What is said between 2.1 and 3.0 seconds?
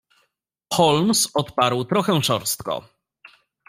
szorstko."